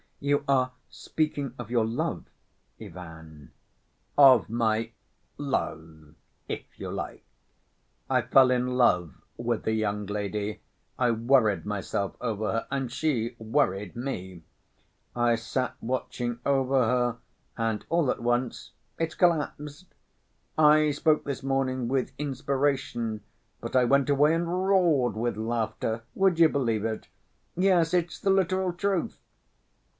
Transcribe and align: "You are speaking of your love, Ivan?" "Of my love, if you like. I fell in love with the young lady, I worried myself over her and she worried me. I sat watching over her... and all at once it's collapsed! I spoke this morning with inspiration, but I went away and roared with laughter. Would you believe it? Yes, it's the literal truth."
"You 0.23 0.43
are 0.47 0.71
speaking 0.89 1.53
of 1.59 1.69
your 1.71 1.85
love, 1.85 2.25
Ivan?" 2.79 3.51
"Of 4.17 4.49
my 4.49 4.91
love, 5.37 6.13
if 6.47 6.61
you 6.79 6.89
like. 6.91 7.23
I 8.09 8.21
fell 8.23 8.51
in 8.51 8.67
love 8.77 9.13
with 9.37 9.63
the 9.63 9.73
young 9.73 10.05
lady, 10.07 10.61
I 10.97 11.09
worried 11.11 11.65
myself 11.65 12.15
over 12.21 12.51
her 12.51 12.67
and 12.71 12.91
she 12.91 13.35
worried 13.39 13.95
me. 13.95 14.43
I 15.15 15.35
sat 15.35 15.75
watching 15.81 16.39
over 16.45 16.83
her... 16.83 17.17
and 17.57 17.85
all 17.89 18.11
at 18.11 18.21
once 18.21 18.71
it's 18.99 19.15
collapsed! 19.15 19.85
I 20.57 20.91
spoke 20.91 21.25
this 21.25 21.41
morning 21.43 21.87
with 21.87 22.11
inspiration, 22.19 23.21
but 23.59 23.75
I 23.75 23.85
went 23.85 24.09
away 24.09 24.33
and 24.35 24.47
roared 24.67 25.15
with 25.15 25.37
laughter. 25.37 26.03
Would 26.15 26.39
you 26.39 26.49
believe 26.49 26.85
it? 26.85 27.07
Yes, 27.55 27.93
it's 27.93 28.19
the 28.19 28.29
literal 28.31 28.71
truth." 28.73 29.19